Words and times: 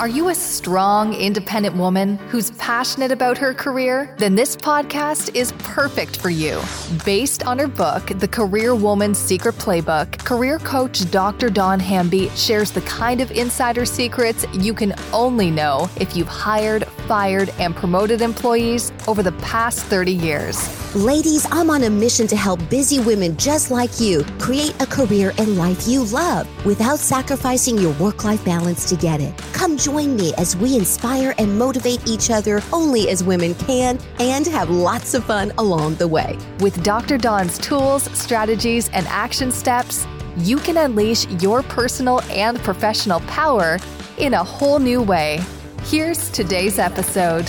Are 0.00 0.08
you 0.08 0.30
a 0.30 0.34
strong, 0.34 1.12
independent 1.12 1.76
woman 1.76 2.16
who's 2.30 2.52
passionate 2.52 3.12
about 3.12 3.36
her 3.36 3.52
career? 3.52 4.14
Then 4.16 4.34
this 4.34 4.56
podcast 4.56 5.36
is 5.36 5.52
perfect 5.58 6.16
for 6.16 6.30
you. 6.30 6.58
Based 7.04 7.44
on 7.44 7.58
her 7.58 7.68
book, 7.68 8.06
The 8.06 8.26
Career 8.26 8.74
Woman's 8.74 9.18
Secret 9.18 9.56
Playbook, 9.56 10.24
career 10.24 10.58
coach 10.60 11.10
Dr. 11.10 11.50
Dawn 11.50 11.78
Hamby 11.78 12.30
shares 12.30 12.70
the 12.70 12.80
kind 12.80 13.20
of 13.20 13.30
insider 13.32 13.84
secrets 13.84 14.46
you 14.54 14.72
can 14.72 14.94
only 15.12 15.50
know 15.50 15.90
if 15.96 16.16
you've 16.16 16.28
hired, 16.28 16.86
fired, 17.06 17.50
and 17.58 17.76
promoted 17.76 18.22
employees 18.22 18.92
over 19.06 19.22
the 19.22 19.32
past 19.32 19.84
30 19.84 20.12
years. 20.14 20.79
Ladies, 20.96 21.46
I'm 21.52 21.70
on 21.70 21.84
a 21.84 21.88
mission 21.88 22.26
to 22.26 22.36
help 22.36 22.58
busy 22.68 22.98
women 22.98 23.36
just 23.36 23.70
like 23.70 24.00
you 24.00 24.24
create 24.40 24.74
a 24.82 24.86
career 24.86 25.32
and 25.38 25.56
life 25.56 25.86
you 25.86 26.02
love 26.06 26.48
without 26.66 26.98
sacrificing 26.98 27.78
your 27.78 27.92
work 27.92 28.24
life 28.24 28.44
balance 28.44 28.88
to 28.88 28.96
get 28.96 29.20
it. 29.20 29.32
Come 29.52 29.76
join 29.76 30.16
me 30.16 30.34
as 30.36 30.56
we 30.56 30.74
inspire 30.74 31.32
and 31.38 31.56
motivate 31.56 32.04
each 32.08 32.28
other 32.28 32.60
only 32.72 33.08
as 33.08 33.22
women 33.22 33.54
can 33.54 34.00
and 34.18 34.44
have 34.48 34.68
lots 34.68 35.14
of 35.14 35.22
fun 35.22 35.52
along 35.58 35.94
the 35.94 36.08
way. 36.08 36.36
With 36.58 36.82
Dr. 36.82 37.18
Dawn's 37.18 37.56
tools, 37.56 38.10
strategies, 38.18 38.88
and 38.88 39.06
action 39.06 39.52
steps, 39.52 40.08
you 40.38 40.56
can 40.56 40.76
unleash 40.76 41.24
your 41.40 41.62
personal 41.62 42.20
and 42.22 42.58
professional 42.58 43.20
power 43.28 43.78
in 44.18 44.34
a 44.34 44.42
whole 44.42 44.80
new 44.80 45.02
way. 45.02 45.40
Here's 45.84 46.28
today's 46.30 46.80
episode. 46.80 47.48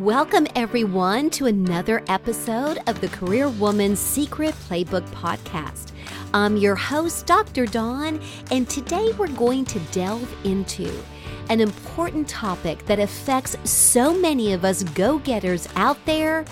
Welcome, 0.00 0.46
everyone, 0.56 1.28
to 1.32 1.44
another 1.44 2.02
episode 2.08 2.78
of 2.86 3.02
the 3.02 3.08
Career 3.08 3.50
Woman's 3.50 3.98
Secret 3.98 4.54
Playbook 4.66 5.06
podcast. 5.10 5.92
I'm 6.32 6.56
your 6.56 6.74
host, 6.74 7.26
Dr. 7.26 7.66
Dawn, 7.66 8.18
and 8.50 8.66
today 8.66 9.12
we're 9.18 9.28
going 9.28 9.66
to 9.66 9.78
delve 9.92 10.34
into 10.42 10.90
an 11.50 11.60
important 11.60 12.26
topic 12.30 12.86
that 12.86 12.98
affects 12.98 13.56
so 13.70 14.14
many 14.14 14.54
of 14.54 14.64
us 14.64 14.84
go 14.84 15.18
getters 15.18 15.68
out 15.76 16.02
there. 16.06 16.46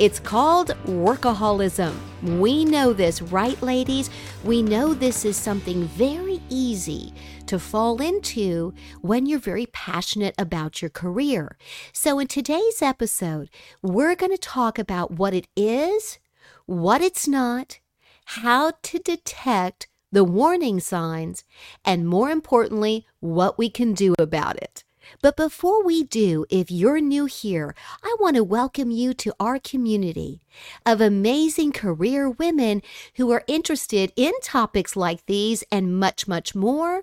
It's 0.00 0.18
called 0.18 0.68
workaholism. 0.86 1.94
We 2.22 2.64
know 2.64 2.94
this, 2.94 3.20
right, 3.20 3.60
ladies? 3.62 4.08
We 4.42 4.62
know 4.62 4.94
this 4.94 5.26
is 5.26 5.36
something 5.36 5.84
very 5.88 6.40
easy 6.48 7.12
to 7.48 7.58
fall 7.58 8.00
into 8.00 8.72
when 9.02 9.26
you're 9.26 9.38
very 9.38 9.66
passionate 9.66 10.34
about 10.38 10.80
your 10.80 10.88
career. 10.88 11.58
So, 11.92 12.18
in 12.18 12.28
today's 12.28 12.80
episode, 12.80 13.50
we're 13.82 14.14
going 14.14 14.32
to 14.32 14.38
talk 14.38 14.78
about 14.78 15.10
what 15.10 15.34
it 15.34 15.48
is, 15.54 16.18
what 16.64 17.02
it's 17.02 17.28
not, 17.28 17.78
how 18.24 18.72
to 18.82 18.98
detect 19.00 19.86
the 20.10 20.24
warning 20.24 20.80
signs, 20.80 21.44
and 21.84 22.08
more 22.08 22.30
importantly, 22.30 23.06
what 23.20 23.58
we 23.58 23.68
can 23.68 23.92
do 23.92 24.14
about 24.18 24.56
it. 24.56 24.82
But 25.22 25.36
before 25.36 25.84
we 25.84 26.02
do, 26.02 26.46
if 26.50 26.70
you're 26.70 27.00
new 27.00 27.26
here, 27.26 27.74
I 28.02 28.16
want 28.20 28.36
to 28.36 28.44
welcome 28.44 28.90
you 28.90 29.14
to 29.14 29.34
our 29.40 29.58
community 29.58 30.40
of 30.86 31.00
amazing 31.00 31.72
career 31.72 32.30
women 32.30 32.82
who 33.16 33.30
are 33.30 33.44
interested 33.46 34.12
in 34.16 34.32
topics 34.42 34.96
like 34.96 35.26
these 35.26 35.64
and 35.70 35.98
much, 35.98 36.28
much 36.28 36.54
more. 36.54 37.02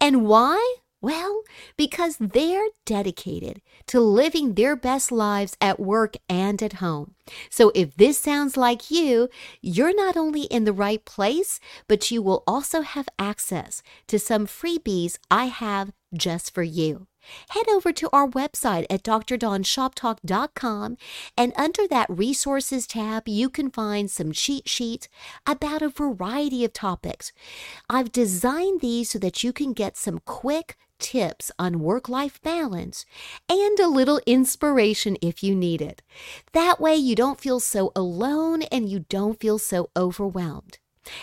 And 0.00 0.24
why? 0.26 0.76
Well, 1.02 1.44
because 1.78 2.18
they're 2.20 2.68
dedicated 2.84 3.62
to 3.86 4.00
living 4.00 4.52
their 4.52 4.76
best 4.76 5.10
lives 5.10 5.56
at 5.58 5.80
work 5.80 6.16
and 6.28 6.62
at 6.62 6.74
home. 6.74 7.14
So 7.48 7.72
if 7.74 7.96
this 7.96 8.18
sounds 8.18 8.58
like 8.58 8.90
you, 8.90 9.30
you're 9.62 9.96
not 9.96 10.14
only 10.18 10.42
in 10.42 10.64
the 10.64 10.74
right 10.74 11.02
place, 11.02 11.58
but 11.88 12.10
you 12.10 12.20
will 12.20 12.44
also 12.46 12.82
have 12.82 13.08
access 13.18 13.82
to 14.08 14.18
some 14.18 14.46
freebies 14.46 15.16
I 15.30 15.46
have 15.46 15.92
just 16.12 16.52
for 16.52 16.62
you. 16.62 17.06
Head 17.50 17.68
over 17.68 17.92
to 17.92 18.08
our 18.12 18.28
website 18.28 18.86
at 18.90 19.02
drdawnshoptalk.com 19.02 20.96
and 21.36 21.52
under 21.56 21.88
that 21.88 22.10
resources 22.10 22.86
tab, 22.86 23.28
you 23.28 23.48
can 23.48 23.70
find 23.70 24.10
some 24.10 24.32
cheat 24.32 24.68
sheets 24.68 25.08
about 25.46 25.82
a 25.82 25.88
variety 25.88 26.64
of 26.64 26.72
topics. 26.72 27.32
I've 27.88 28.12
designed 28.12 28.80
these 28.80 29.10
so 29.10 29.18
that 29.20 29.44
you 29.44 29.52
can 29.52 29.72
get 29.72 29.96
some 29.96 30.20
quick, 30.24 30.76
tips 30.98 31.50
on 31.58 31.80
work 31.80 32.08
life 32.08 32.40
balance, 32.42 33.04
and 33.48 33.78
a 33.78 33.88
little 33.88 34.20
inspiration 34.26 35.16
if 35.22 35.42
you 35.42 35.54
need 35.54 35.80
it. 35.80 36.02
That 36.52 36.80
way, 36.80 36.96
you 36.96 37.14
don't 37.14 37.40
feel 37.40 37.60
so 37.60 37.90
alone 37.96 38.62
and 38.64 38.88
you 38.88 39.06
don't 39.08 39.40
feel 39.40 39.58
so 39.58 39.90
overwhelmed. 39.96 40.79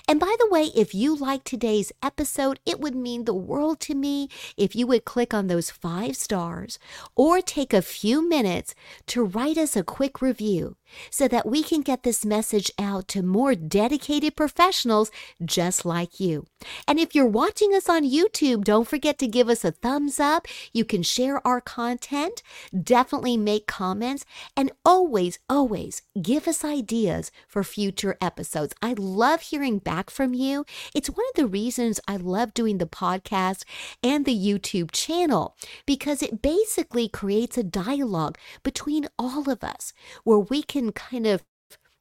And 0.08 0.20
by 0.20 0.36
the 0.40 0.50
way, 0.50 0.72
if 0.76 0.96
you 0.96 1.16
like 1.16 1.44
today's 1.44 1.92
episode, 2.02 2.60
it 2.66 2.80
would 2.80 2.96
mean 2.96 3.26
the 3.26 3.34
world 3.34 3.80
to 3.82 3.96
me 3.96 4.30
if 4.58 4.76
you 4.76 4.88
would 4.88 5.06
click 5.06 5.34
on 5.34 5.48
those 5.48 5.70
five 5.70 6.16
stars 6.16 6.80
or 7.16 7.42
take 7.42 7.74
a 7.74 7.82
few 7.82 8.28
minutes 8.28 8.74
to 9.08 9.24
write 9.24 9.58
us 9.58 9.76
a 9.76 9.84
quick 9.84 10.22
review 10.22 10.76
so 11.10 11.28
that 11.28 11.48
we 11.48 11.64
can 11.64 11.82
get 11.82 12.04
this 12.04 12.26
message 12.26 12.72
out 12.80 13.08
to 13.10 13.22
more 13.22 13.56
dedicated 13.56 14.36
professionals 14.36 15.12
just 15.44 15.86
like 15.86 16.20
you. 16.20 16.46
And 16.88 17.00
if 17.00 17.14
you're 17.14 17.26
watching 17.26 17.74
us 17.74 17.90
on 17.90 18.04
YouTube, 18.04 18.64
don't 18.64 18.88
forget 18.88 19.18
to 19.20 19.28
give 19.28 19.50
us 19.50 19.64
a 19.64 19.72
thumbs 19.72 20.20
up. 20.20 20.48
You 20.74 20.86
can 20.86 21.04
share 21.04 21.46
our 21.46 21.62
content, 21.62 22.42
definitely 22.84 23.38
make 23.38 23.68
comments, 23.68 24.26
and 24.56 24.72
always, 24.86 25.40
always 25.50 26.02
give 26.22 26.48
us 26.48 26.64
ideas 26.66 27.32
for 27.48 27.64
future 27.64 28.18
episodes. 28.22 28.74
I 28.82 28.94
love 28.94 29.42
hearing 29.42 29.80
back 29.80 30.10
from 30.10 30.34
you. 30.34 30.66
It's 30.94 31.10
one 31.10 31.26
of 31.30 31.36
the 31.36 31.48
reasons 31.48 32.00
I 32.08 32.18
love 32.18 32.54
doing 32.54 32.78
the 32.78 32.86
podcast 32.86 33.64
and 34.04 34.26
the 34.26 34.36
YouTube 34.36 34.92
channel 34.92 35.56
because 35.86 36.22
it 36.22 36.42
basically 36.42 37.08
creates 37.08 37.58
a 37.58 37.64
dialogue 37.64 38.38
between 38.64 39.08
all 39.18 39.50
of 39.50 39.64
us 39.64 39.94
where 40.24 40.40
we 40.40 40.64
can 40.64 40.77
can 40.78 40.92
kind 40.92 41.26
of 41.26 41.44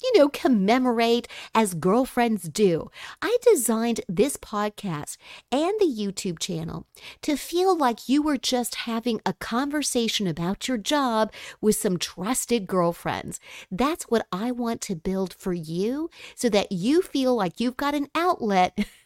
you 0.02 0.18
know, 0.18 0.28
commemorate 0.28 1.26
as 1.54 1.72
girlfriends 1.72 2.50
do. 2.50 2.90
I 3.22 3.38
designed 3.40 4.02
this 4.06 4.36
podcast 4.36 5.16
and 5.50 5.72
the 5.80 5.86
YouTube 5.86 6.38
channel 6.38 6.86
to 7.22 7.34
feel 7.34 7.74
like 7.74 8.06
you 8.06 8.20
were 8.20 8.36
just 8.36 8.74
having 8.74 9.22
a 9.24 9.32
conversation 9.32 10.26
about 10.26 10.68
your 10.68 10.76
job 10.76 11.32
with 11.62 11.76
some 11.76 11.96
trusted 11.96 12.66
girlfriends. 12.66 13.40
That's 13.70 14.04
what 14.04 14.26
I 14.30 14.50
want 14.50 14.82
to 14.82 14.96
build 14.96 15.32
for 15.32 15.54
you 15.54 16.10
so 16.34 16.50
that 16.50 16.72
you 16.72 17.00
feel 17.00 17.34
like 17.34 17.58
you've 17.58 17.78
got 17.78 17.94
an 17.94 18.08
outlet. 18.14 18.78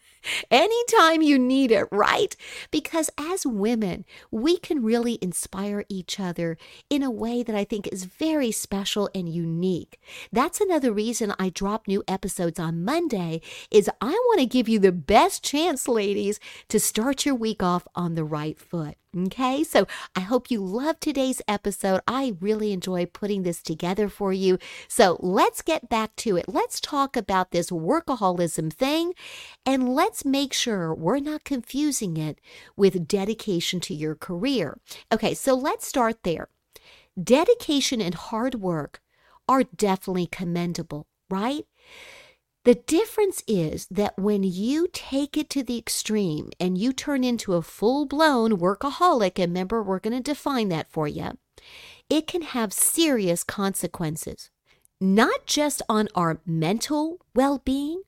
anytime 0.50 1.22
you 1.22 1.38
need 1.38 1.70
it, 1.70 1.86
right? 1.90 2.34
Because 2.70 3.10
as 3.18 3.46
women, 3.46 4.04
we 4.30 4.58
can 4.58 4.82
really 4.82 5.18
inspire 5.22 5.84
each 5.88 6.18
other 6.18 6.56
in 6.88 7.02
a 7.02 7.10
way 7.10 7.42
that 7.42 7.54
I 7.54 7.64
think 7.64 7.86
is 7.88 8.04
very 8.04 8.50
special 8.50 9.10
and 9.14 9.28
unique. 9.28 10.00
That's 10.32 10.60
another 10.60 10.92
reason 10.92 11.34
I 11.38 11.50
drop 11.50 11.86
new 11.86 12.02
episodes 12.08 12.58
on 12.58 12.84
Monday 12.84 13.40
is 13.70 13.90
I 14.00 14.10
want 14.10 14.40
to 14.40 14.46
give 14.46 14.68
you 14.68 14.78
the 14.78 14.92
best 14.92 15.42
chance, 15.42 15.88
ladies, 15.88 16.40
to 16.68 16.80
start 16.80 17.24
your 17.24 17.34
week 17.34 17.62
off 17.62 17.86
on 17.94 18.14
the 18.14 18.24
right 18.24 18.58
foot. 18.58 18.96
Okay, 19.16 19.64
so 19.64 19.88
I 20.14 20.20
hope 20.20 20.52
you 20.52 20.60
love 20.64 21.00
today's 21.00 21.42
episode. 21.48 22.00
I 22.06 22.36
really 22.38 22.72
enjoy 22.72 23.06
putting 23.06 23.42
this 23.42 23.60
together 23.60 24.08
for 24.08 24.32
you. 24.32 24.56
So 24.86 25.16
let's 25.18 25.62
get 25.62 25.88
back 25.88 26.14
to 26.16 26.36
it. 26.36 26.44
Let's 26.46 26.80
talk 26.80 27.16
about 27.16 27.50
this 27.50 27.70
workaholism 27.70 28.72
thing 28.72 29.14
and 29.66 29.92
let's 29.96 30.24
make 30.24 30.52
sure 30.52 30.94
we're 30.94 31.18
not 31.18 31.42
confusing 31.42 32.16
it 32.16 32.40
with 32.76 33.08
dedication 33.08 33.80
to 33.80 33.94
your 33.94 34.14
career. 34.14 34.78
Okay, 35.12 35.34
so 35.34 35.54
let's 35.54 35.88
start 35.88 36.22
there. 36.22 36.48
Dedication 37.20 38.00
and 38.00 38.14
hard 38.14 38.54
work 38.54 39.00
are 39.48 39.64
definitely 39.64 40.28
commendable, 40.28 41.08
right? 41.28 41.64
The 42.64 42.74
difference 42.74 43.42
is 43.48 43.86
that 43.90 44.18
when 44.18 44.42
you 44.42 44.86
take 44.92 45.38
it 45.38 45.48
to 45.50 45.62
the 45.62 45.78
extreme 45.78 46.50
and 46.60 46.76
you 46.76 46.92
turn 46.92 47.24
into 47.24 47.54
a 47.54 47.62
full 47.62 48.04
blown 48.04 48.58
workaholic, 48.58 49.38
and 49.38 49.52
remember, 49.52 49.82
we're 49.82 49.98
going 49.98 50.16
to 50.16 50.20
define 50.22 50.68
that 50.68 50.90
for 50.90 51.08
you, 51.08 51.38
it 52.10 52.26
can 52.26 52.42
have 52.42 52.74
serious 52.74 53.42
consequences, 53.44 54.50
not 55.00 55.46
just 55.46 55.80
on 55.88 56.08
our 56.14 56.42
mental 56.44 57.18
well 57.34 57.62
being, 57.64 58.02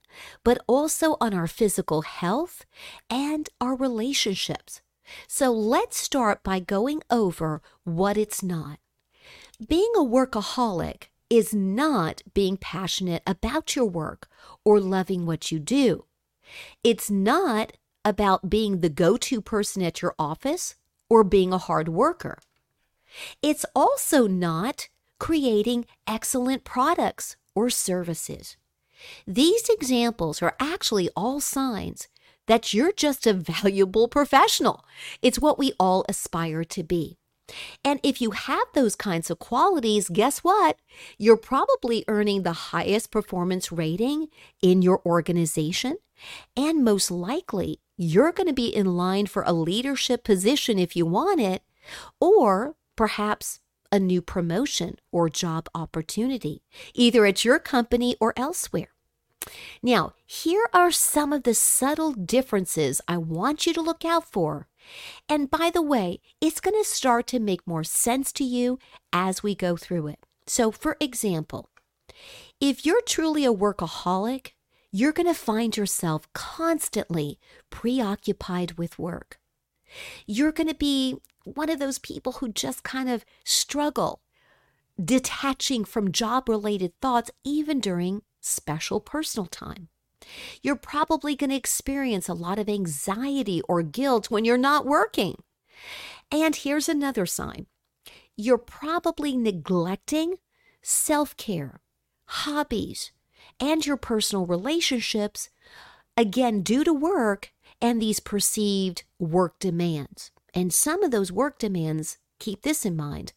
but 0.45 0.59
also 0.67 1.17
on 1.19 1.33
our 1.33 1.47
physical 1.47 2.03
health 2.03 2.67
and 3.09 3.49
our 3.59 3.75
relationships. 3.75 4.83
So 5.27 5.51
let's 5.51 5.97
start 5.97 6.43
by 6.43 6.61
going 6.61 7.03
over 7.11 7.63
what 7.85 8.19
it's 8.19 8.43
not. 8.43 8.79
Being 9.67 9.93
a 9.97 10.01
workaholic 10.01 11.05
is 11.33 11.55
not 11.55 12.21
being 12.35 12.59
passionate 12.59 13.23
about 13.27 13.75
your 13.75 13.87
work 13.87 14.29
or 14.67 14.79
loving 14.79 15.25
what 15.25 15.51
you 15.51 15.59
do. 15.59 16.05
It's 16.85 17.11
not 17.11 17.73
about 18.05 18.51
being 18.51 18.81
the 18.81 18.91
go 18.91 19.17
to 19.17 19.41
person 19.41 19.83
at 19.83 20.03
your 20.03 20.15
office 20.19 20.75
or 21.09 21.25
being 21.25 21.51
a 21.51 21.57
hard 21.57 21.89
worker. 21.89 22.37
It's 23.41 23.65
also 23.75 24.27
not 24.27 24.91
creating 25.19 25.87
excellent 26.07 26.65
products 26.65 27.37
or 27.55 27.71
services. 27.71 28.59
These 29.27 29.71
examples 29.71 30.43
are 30.43 30.55
actually 30.61 31.09
all 31.17 31.41
signs 31.41 32.09
that 32.47 32.75
you're 32.75 32.93
just 32.93 33.27
a 33.27 33.33
valuable 33.55 34.07
professional. 34.07 34.85
It's 35.23 35.39
what 35.39 35.59
we 35.59 35.73
all 35.81 36.05
aspire 36.11 36.63
to 36.65 36.83
be. 36.83 37.17
And 37.85 38.01
if 38.03 38.21
you 38.21 38.31
have 38.31 38.67
those 38.75 38.97
kinds 38.97 39.31
of 39.31 39.39
qualities, 39.39 40.09
guess 40.09 40.39
what? 40.39 40.79
You're 41.19 41.37
probably 41.37 42.05
earning 42.09 42.43
the 42.43 42.53
highest 42.53 43.11
performance 43.11 43.73
rating 43.73 44.29
in 44.61 44.83
your 44.83 45.03
organization. 45.05 45.97
And 46.57 46.85
most 46.85 47.11
likely, 47.11 47.81
you're 47.97 48.33
going 48.33 48.47
to 48.47 48.53
be 48.53 48.69
in 48.69 48.97
line 48.97 49.27
for 49.27 49.43
a 49.43 49.53
leadership 49.53 50.25
position 50.25 50.79
if 50.79 50.95
you 50.97 51.05
want 51.05 51.41
it, 51.41 51.63
or 52.21 52.77
perhaps 52.97 53.61
a 53.91 53.99
new 53.99 54.23
promotion 54.23 54.99
or 55.11 55.29
job 55.29 55.69
opportunity, 55.75 56.63
either 56.95 57.27
at 57.27 57.45
your 57.45 57.59
company 57.59 58.17
or 58.21 58.33
elsewhere. 58.37 58.89
Now, 59.83 60.15
here 60.25 60.69
are 60.73 60.93
some 60.93 61.33
of 61.33 61.43
the 61.43 61.55
subtle 61.55 62.13
differences 62.13 63.01
I 63.09 63.19
want 63.19 63.67
you 63.67 63.75
to 63.75 63.83
look 63.83 64.05
out 64.05 64.31
for 64.31 64.69
and 65.29 65.51
by 65.51 65.71
the 65.73 65.83
way, 65.83 66.21
it's 66.41 66.61
going 66.61 66.81
to 66.81 66.89
start 66.89 67.27
to 67.29 67.41
make 67.41 67.67
more 67.67 67.85
sense 67.85 68.33
to 68.33 68.45
you 68.45 68.79
as 69.13 69.43
we 69.43 69.55
go 69.55 69.77
through 69.77 70.09
it. 70.09 70.27
So, 70.47 70.71
for 70.71 70.97
example, 71.01 71.71
if 72.61 72.85
you're 72.85 73.03
truly 73.03 73.45
a 73.45 73.53
workaholic, 73.53 74.53
you're 74.91 75.13
going 75.13 75.27
to 75.27 75.35
find 75.35 75.77
yourself 75.77 76.31
constantly 76.33 77.39
preoccupied 77.71 78.73
with 78.73 78.99
work. 78.99 79.39
You're 80.27 80.53
going 80.53 80.69
to 80.69 80.75
be 80.75 81.17
one 81.45 81.71
of 81.71 81.79
those 81.79 81.99
people 81.99 82.33
who 82.33 82.49
just 82.49 82.83
kind 82.83 83.09
of 83.09 83.25
struggle 83.45 84.21
detaching 85.03 85.85
from 85.85 86.13
job 86.13 86.49
related 86.49 86.93
thoughts, 87.01 87.31
even 87.45 87.81
during 87.81 88.23
special 88.41 89.01
personal 89.01 89.47
time. 89.47 89.89
You're 90.63 90.77
probably 90.77 91.35
going 91.35 91.51
to 91.51 91.57
experience 91.57 92.29
a 92.29 92.35
lot 92.35 92.59
of 92.59 92.69
anxiety 92.69 93.63
or 93.69 93.83
guilt 93.83 94.31
when 94.31 94.45
you're 94.45 94.59
not 94.59 94.87
working. 94.87 95.43
And 96.31 96.57
here's 96.57 96.89
another 96.89 97.27
sign 97.27 97.67
you're 98.37 98.59
probably 98.59 99.37
neglecting 99.37 100.37
self 100.83 101.37
care, 101.37 101.81
hobbies, 102.27 103.13
and 103.61 103.85
your 103.85 103.97
personal 103.97 104.47
relationships, 104.47 105.51
again, 106.17 106.63
due 106.63 106.85
to 106.85 106.93
work 106.93 107.53
and 107.81 108.01
these 108.01 108.21
perceived 108.21 109.05
work 109.19 109.59
demands. 109.59 110.31
And 110.55 110.73
some 110.73 111.03
of 111.03 111.11
those 111.11 111.33
work 111.33 111.59
demands, 111.59 112.19
keep 112.39 112.63
this 112.63 112.85
in 112.85 112.97
mind, 112.97 113.33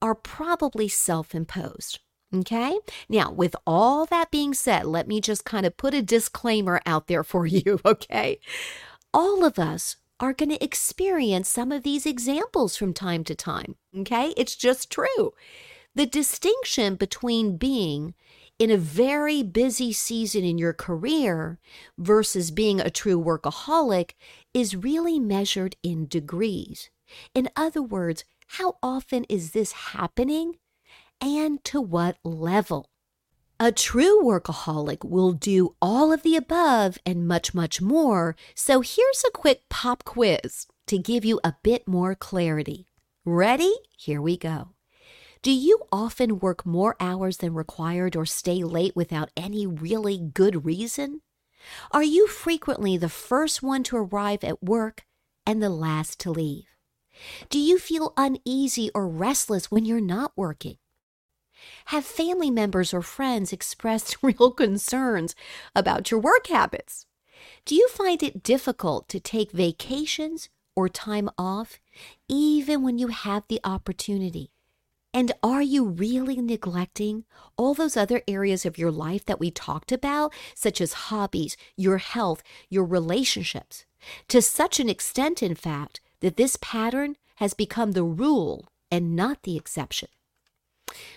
are 0.00 0.14
probably 0.14 0.88
self 0.88 1.34
imposed. 1.34 2.00
Okay. 2.34 2.78
Now, 3.08 3.30
with 3.30 3.56
all 3.66 4.04
that 4.06 4.30
being 4.30 4.52
said, 4.52 4.84
let 4.84 5.08
me 5.08 5.20
just 5.20 5.44
kind 5.44 5.64
of 5.64 5.76
put 5.76 5.94
a 5.94 6.02
disclaimer 6.02 6.80
out 6.84 7.06
there 7.06 7.24
for 7.24 7.46
you. 7.46 7.80
Okay. 7.84 8.40
All 9.14 9.44
of 9.44 9.58
us 9.58 9.96
are 10.20 10.32
going 10.32 10.50
to 10.50 10.62
experience 10.62 11.48
some 11.48 11.72
of 11.72 11.84
these 11.84 12.04
examples 12.04 12.76
from 12.76 12.92
time 12.92 13.24
to 13.24 13.34
time. 13.34 13.76
Okay. 13.96 14.34
It's 14.36 14.56
just 14.56 14.90
true. 14.90 15.32
The 15.94 16.06
distinction 16.06 16.96
between 16.96 17.56
being 17.56 18.14
in 18.58 18.70
a 18.70 18.76
very 18.76 19.42
busy 19.42 19.92
season 19.92 20.44
in 20.44 20.58
your 20.58 20.72
career 20.72 21.58
versus 21.96 22.50
being 22.50 22.80
a 22.80 22.90
true 22.90 23.20
workaholic 23.22 24.12
is 24.52 24.76
really 24.76 25.18
measured 25.18 25.76
in 25.82 26.06
degrees. 26.06 26.90
In 27.34 27.48
other 27.56 27.82
words, 27.82 28.24
how 28.52 28.76
often 28.82 29.24
is 29.24 29.52
this 29.52 29.72
happening 29.72 30.56
and 31.20 31.62
to 31.64 31.80
what 31.80 32.18
level. 32.24 32.90
A 33.60 33.72
true 33.72 34.22
workaholic 34.22 35.04
will 35.04 35.32
do 35.32 35.74
all 35.82 36.12
of 36.12 36.22
the 36.22 36.36
above 36.36 36.98
and 37.04 37.26
much, 37.26 37.54
much 37.54 37.80
more. 37.80 38.36
So 38.54 38.82
here's 38.82 39.24
a 39.26 39.32
quick 39.32 39.68
pop 39.68 40.04
quiz 40.04 40.66
to 40.86 40.98
give 40.98 41.24
you 41.24 41.40
a 41.42 41.56
bit 41.62 41.88
more 41.88 42.14
clarity. 42.14 42.86
Ready? 43.24 43.74
Here 43.96 44.22
we 44.22 44.36
go. 44.36 44.74
Do 45.42 45.50
you 45.50 45.80
often 45.90 46.38
work 46.38 46.64
more 46.64 46.96
hours 47.00 47.38
than 47.38 47.54
required 47.54 48.16
or 48.16 48.26
stay 48.26 48.62
late 48.62 48.94
without 48.94 49.30
any 49.36 49.66
really 49.66 50.18
good 50.18 50.64
reason? 50.64 51.20
Are 51.90 52.02
you 52.02 52.26
frequently 52.26 52.96
the 52.96 53.08
first 53.08 53.62
one 53.62 53.82
to 53.84 53.96
arrive 53.96 54.44
at 54.44 54.62
work 54.62 55.04
and 55.46 55.62
the 55.62 55.70
last 55.70 56.18
to 56.20 56.30
leave? 56.30 56.66
Do 57.50 57.58
you 57.58 57.78
feel 57.78 58.12
uneasy 58.16 58.90
or 58.94 59.08
restless 59.08 59.70
when 59.70 59.84
you're 59.84 60.00
not 60.00 60.32
working? 60.36 60.78
Have 61.86 62.04
family 62.04 62.50
members 62.50 62.92
or 62.94 63.02
friends 63.02 63.52
expressed 63.52 64.16
real 64.22 64.50
concerns 64.50 65.34
about 65.74 66.10
your 66.10 66.20
work 66.20 66.48
habits? 66.48 67.06
Do 67.64 67.74
you 67.74 67.88
find 67.88 68.22
it 68.22 68.42
difficult 68.42 69.08
to 69.08 69.20
take 69.20 69.52
vacations 69.52 70.48
or 70.74 70.88
time 70.88 71.28
off, 71.36 71.80
even 72.28 72.82
when 72.82 72.98
you 72.98 73.08
have 73.08 73.44
the 73.48 73.60
opportunity? 73.64 74.50
And 75.14 75.32
are 75.42 75.62
you 75.62 75.84
really 75.84 76.36
neglecting 76.36 77.24
all 77.56 77.74
those 77.74 77.96
other 77.96 78.22
areas 78.28 78.66
of 78.66 78.78
your 78.78 78.90
life 78.90 79.24
that 79.24 79.40
we 79.40 79.50
talked 79.50 79.90
about, 79.90 80.32
such 80.54 80.80
as 80.80 80.92
hobbies, 80.92 81.56
your 81.76 81.98
health, 81.98 82.42
your 82.68 82.84
relationships? 82.84 83.86
To 84.28 84.42
such 84.42 84.78
an 84.78 84.88
extent, 84.88 85.42
in 85.42 85.54
fact, 85.54 86.00
that 86.20 86.36
this 86.36 86.56
pattern 86.60 87.16
has 87.36 87.54
become 87.54 87.92
the 87.92 88.04
rule 88.04 88.66
and 88.90 89.16
not 89.16 89.42
the 89.42 89.56
exception. 89.56 90.08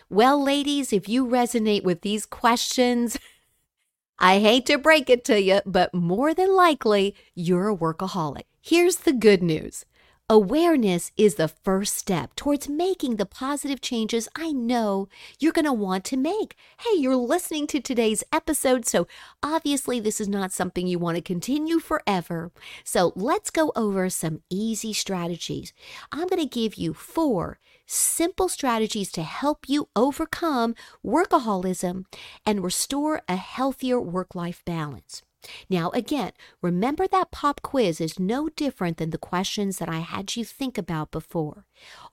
Well, 0.09 0.43
ladies, 0.43 0.91
if 0.93 1.07
you 1.07 1.25
resonate 1.25 1.83
with 1.83 2.01
these 2.01 2.25
questions, 2.25 3.17
I 4.19 4.39
hate 4.39 4.65
to 4.67 4.77
break 4.77 5.09
it 5.09 5.23
to 5.25 5.41
you, 5.41 5.61
but 5.65 5.93
more 5.93 6.33
than 6.33 6.55
likely, 6.55 7.15
you're 7.33 7.69
a 7.69 7.75
workaholic. 7.75 8.43
Here's 8.61 8.97
the 8.97 9.13
good 9.13 9.41
news 9.41 9.85
Awareness 10.31 11.11
is 11.17 11.35
the 11.35 11.49
first 11.49 11.97
step 11.97 12.33
towards 12.37 12.69
making 12.69 13.17
the 13.17 13.25
positive 13.25 13.81
changes 13.81 14.29
I 14.33 14.53
know 14.53 15.09
you're 15.39 15.51
going 15.51 15.65
to 15.65 15.73
want 15.73 16.05
to 16.05 16.15
make. 16.15 16.55
Hey, 16.79 16.97
you're 16.97 17.17
listening 17.17 17.67
to 17.67 17.81
today's 17.81 18.23
episode, 18.31 18.85
so 18.85 19.07
obviously 19.43 19.99
this 19.99 20.21
is 20.21 20.29
not 20.29 20.53
something 20.53 20.87
you 20.87 20.99
want 20.99 21.17
to 21.17 21.21
continue 21.21 21.79
forever. 21.79 22.53
So 22.85 23.11
let's 23.17 23.49
go 23.49 23.73
over 23.75 24.09
some 24.09 24.41
easy 24.49 24.93
strategies. 24.93 25.73
I'm 26.13 26.29
going 26.29 26.41
to 26.41 26.45
give 26.45 26.75
you 26.75 26.93
four 26.93 27.59
simple 27.91 28.47
strategies 28.49 29.11
to 29.11 29.23
help 29.23 29.67
you 29.67 29.89
overcome 29.95 30.75
workaholism 31.05 32.05
and 32.45 32.63
restore 32.63 33.21
a 33.27 33.35
healthier 33.35 33.99
work 33.99 34.33
life 34.33 34.63
balance. 34.65 35.21
Now, 35.69 35.89
again, 35.91 36.31
remember 36.61 37.07
that 37.07 37.31
pop 37.31 37.61
quiz 37.61 37.99
is 37.99 38.19
no 38.19 38.49
different 38.49 38.97
than 38.97 39.09
the 39.09 39.17
questions 39.17 39.77
that 39.79 39.89
I 39.89 39.99
had 39.99 40.35
you 40.35 40.45
think 40.45 40.77
about 40.77 41.11
before. 41.11 41.65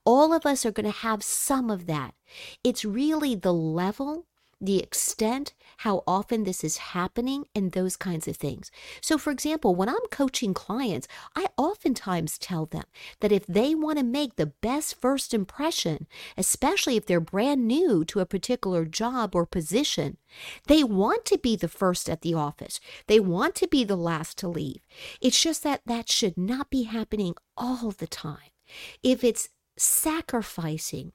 All 0.05 0.33
of 0.33 0.47
us 0.47 0.65
are 0.65 0.73
going 0.73 0.91
to 0.91 0.99
have 1.01 1.23
some 1.23 1.71
of 1.71 1.87
that. 1.87 2.15
It's 2.65 2.85
really 2.85 3.35
the 3.35 3.53
level 3.53 4.27
the 4.61 4.79
extent, 4.79 5.55
how 5.79 6.03
often 6.07 6.45
this 6.45 6.65
is 6.65 6.79
happening, 6.79 7.45
and 7.55 7.73
those 7.73 7.97
kinds 7.97 8.27
of 8.27 8.37
things. 8.37 8.71
So, 9.01 9.17
for 9.17 9.31
example, 9.31 9.75
when 9.75 9.89
I'm 9.89 10.07
coaching 10.11 10.55
clients, 10.55 11.07
I 11.37 11.47
oftentimes 11.57 12.39
tell 12.39 12.67
them 12.67 12.85
that 13.21 13.33
if 13.33 13.47
they 13.47 13.75
want 13.75 13.99
to 13.99 14.05
make 14.05 14.37
the 14.37 14.47
best 14.47 15.01
first 15.01 15.33
impression, 15.33 16.07
especially 16.37 16.97
if 16.97 17.07
they're 17.07 17.21
brand 17.21 17.69
new 17.69 18.05
to 18.07 18.21
a 18.21 18.27
particular 18.27 18.85
job 18.85 19.35
or 19.35 19.47
position, 19.47 20.17
they 20.67 20.83
want 20.83 21.25
to 21.27 21.39
be 21.39 21.55
the 21.55 21.69
first 21.69 22.09
at 22.09 22.23
the 22.23 22.35
office. 22.35 22.81
They 23.07 23.21
want 23.21 23.55
to 23.57 23.69
be 23.69 23.85
the 23.85 23.97
last 23.97 24.39
to 24.39 24.49
leave. 24.49 24.81
It's 25.21 25.41
just 25.41 25.63
that 25.63 25.83
that 25.87 26.11
should 26.11 26.37
not 26.37 26.71
be 26.71 26.85
happening 26.85 27.35
all 27.57 27.93
the 27.93 28.07
time. 28.07 28.51
If 29.03 29.23
it's 29.23 29.51
sacrificing 29.77 31.13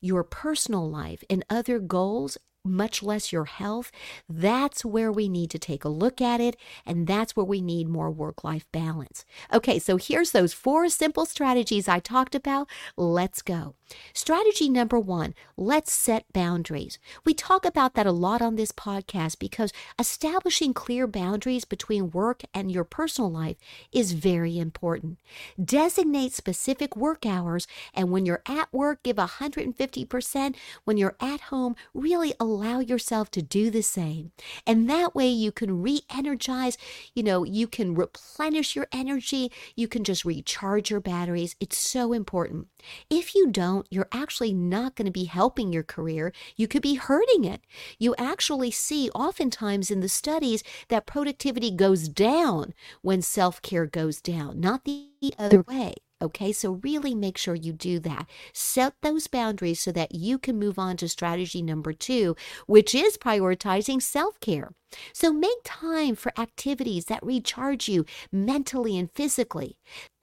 your 0.00 0.24
personal 0.24 0.88
life 0.88 1.22
and 1.28 1.44
other 1.50 1.78
goals 1.78 2.38
much 2.66 3.02
less 3.02 3.32
your 3.32 3.44
health, 3.46 3.90
that's 4.28 4.84
where 4.84 5.12
we 5.12 5.28
need 5.28 5.50
to 5.50 5.58
take 5.58 5.84
a 5.84 5.88
look 5.88 6.20
at 6.20 6.40
it. 6.40 6.56
And 6.84 7.06
that's 7.06 7.36
where 7.36 7.46
we 7.46 7.60
need 7.60 7.88
more 7.88 8.10
work 8.10 8.44
life 8.44 8.66
balance. 8.72 9.24
Okay, 9.52 9.78
so 9.78 9.96
here's 9.96 10.32
those 10.32 10.52
four 10.52 10.88
simple 10.88 11.26
strategies 11.26 11.88
I 11.88 12.00
talked 12.00 12.34
about. 12.34 12.68
Let's 12.96 13.42
go. 13.42 13.74
Strategy 14.12 14.68
number 14.68 14.98
one 14.98 15.34
let's 15.56 15.92
set 15.92 16.30
boundaries. 16.32 16.98
We 17.24 17.34
talk 17.34 17.64
about 17.64 17.94
that 17.94 18.06
a 18.06 18.12
lot 18.12 18.42
on 18.42 18.56
this 18.56 18.72
podcast 18.72 19.38
because 19.38 19.72
establishing 19.98 20.74
clear 20.74 21.06
boundaries 21.06 21.64
between 21.64 22.10
work 22.10 22.42
and 22.52 22.70
your 22.70 22.84
personal 22.84 23.30
life 23.30 23.56
is 23.92 24.12
very 24.12 24.58
important. 24.58 25.18
Designate 25.62 26.32
specific 26.32 26.96
work 26.96 27.24
hours, 27.24 27.66
and 27.94 28.10
when 28.10 28.26
you're 28.26 28.42
at 28.46 28.72
work, 28.72 29.02
give 29.02 29.16
150%. 29.16 30.56
When 30.84 30.96
you're 30.96 31.16
at 31.20 31.42
home, 31.42 31.76
really 31.94 32.34
allow 32.40 32.55
allow 32.56 32.80
yourself 32.80 33.30
to 33.32 33.42
do 33.42 33.70
the 33.70 33.82
same. 33.82 34.32
And 34.66 34.88
that 34.88 35.14
way 35.14 35.28
you 35.28 35.52
can 35.52 35.82
re 35.82 36.00
energize, 36.10 36.78
you 37.14 37.22
know, 37.22 37.44
you 37.44 37.66
can 37.66 37.94
replenish 37.94 38.74
your 38.74 38.86
energy, 38.92 39.52
you 39.74 39.88
can 39.88 40.04
just 40.04 40.24
recharge 40.24 40.90
your 40.90 41.00
batteries. 41.00 41.54
It's 41.60 41.76
so 41.76 42.12
important. 42.14 42.68
If 43.10 43.34
you 43.34 43.50
don't, 43.50 43.86
you're 43.90 44.08
actually 44.10 44.54
not 44.54 44.94
going 44.94 45.06
to 45.06 45.12
be 45.12 45.24
helping 45.24 45.72
your 45.72 45.82
career. 45.82 46.32
You 46.56 46.66
could 46.66 46.82
be 46.82 46.94
hurting 46.94 47.44
it. 47.44 47.60
You 47.98 48.14
actually 48.16 48.70
see 48.70 49.10
oftentimes 49.10 49.90
in 49.90 50.00
the 50.00 50.08
studies 50.08 50.62
that 50.88 51.06
productivity 51.06 51.70
goes 51.70 52.08
down 52.08 52.72
when 53.02 53.20
self 53.20 53.60
care 53.60 53.86
goes 53.86 54.22
down, 54.22 54.60
not 54.60 54.84
the 54.84 55.10
other 55.38 55.62
way. 55.62 55.94
Okay, 56.22 56.50
so 56.50 56.80
really 56.82 57.14
make 57.14 57.36
sure 57.36 57.54
you 57.54 57.74
do 57.74 57.98
that. 58.00 58.26
Set 58.54 58.94
those 59.02 59.26
boundaries 59.26 59.80
so 59.80 59.92
that 59.92 60.14
you 60.14 60.38
can 60.38 60.58
move 60.58 60.78
on 60.78 60.96
to 60.96 61.08
strategy 61.08 61.60
number 61.60 61.92
two, 61.92 62.34
which 62.66 62.94
is 62.94 63.18
prioritizing 63.18 64.00
self 64.00 64.40
care. 64.40 64.70
So 65.12 65.30
make 65.32 65.58
time 65.64 66.14
for 66.14 66.32
activities 66.38 67.06
that 67.06 67.24
recharge 67.24 67.86
you 67.88 68.06
mentally 68.32 68.96
and 68.96 69.10
physically. 69.12 69.76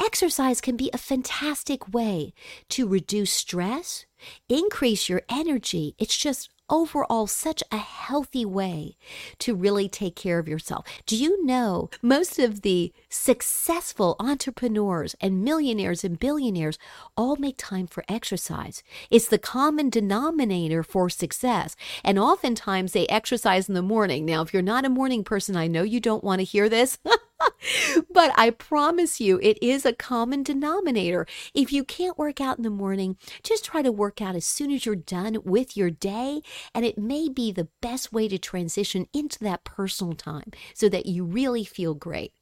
Exercise 0.03 0.61
can 0.61 0.77
be 0.77 0.89
a 0.93 0.97
fantastic 0.97 1.93
way 1.93 2.33
to 2.69 2.87
reduce 2.87 3.31
stress, 3.31 4.05
increase 4.49 5.09
your 5.09 5.21
energy. 5.29 5.93
It's 5.99 6.17
just 6.17 6.49
overall 6.69 7.27
such 7.27 7.63
a 7.71 7.77
healthy 7.77 8.45
way 8.45 8.95
to 9.39 9.55
really 9.55 9.87
take 9.89 10.15
care 10.15 10.39
of 10.39 10.47
yourself. 10.47 10.85
Do 11.05 11.15
you 11.15 11.45
know 11.45 11.89
most 12.01 12.39
of 12.39 12.61
the 12.61 12.93
successful 13.09 14.15
entrepreneurs 14.19 15.15
and 15.21 15.43
millionaires 15.43 16.03
and 16.03 16.19
billionaires 16.19 16.77
all 17.15 17.35
make 17.35 17.57
time 17.57 17.87
for 17.87 18.03
exercise? 18.07 18.83
It's 19.09 19.27
the 19.27 19.37
common 19.37 19.89
denominator 19.89 20.83
for 20.83 21.09
success. 21.09 21.75
And 22.03 22.17
oftentimes 22.17 22.93
they 22.93 23.07
exercise 23.07 23.67
in 23.67 23.75
the 23.75 23.81
morning. 23.81 24.25
Now, 24.25 24.41
if 24.41 24.53
you're 24.53 24.61
not 24.61 24.85
a 24.85 24.89
morning 24.89 25.23
person, 25.23 25.55
I 25.55 25.67
know 25.67 25.83
you 25.83 25.99
don't 25.99 26.23
want 26.23 26.39
to 26.39 26.45
hear 26.45 26.69
this. 26.69 26.97
but 28.13 28.31
I 28.35 28.49
promise 28.49 29.19
you, 29.19 29.39
it 29.41 29.57
is 29.61 29.85
a 29.85 29.93
common 29.93 30.43
denominator. 30.43 31.25
If 31.53 31.71
you 31.71 31.83
can't 31.83 32.17
work 32.17 32.41
out 32.41 32.57
in 32.57 32.63
the 32.63 32.69
morning, 32.69 33.17
just 33.43 33.65
try 33.65 33.81
to 33.81 33.91
work 33.91 34.21
out 34.21 34.35
as 34.35 34.45
soon 34.45 34.71
as 34.71 34.85
you're 34.85 34.95
done 34.95 35.37
with 35.43 35.77
your 35.77 35.89
day. 35.89 36.41
And 36.73 36.85
it 36.85 36.97
may 36.97 37.29
be 37.29 37.51
the 37.51 37.69
best 37.81 38.11
way 38.11 38.27
to 38.27 38.37
transition 38.37 39.07
into 39.13 39.39
that 39.39 39.63
personal 39.63 40.13
time 40.13 40.51
so 40.73 40.89
that 40.89 41.05
you 41.05 41.23
really 41.23 41.63
feel 41.63 41.93
great. 41.93 42.33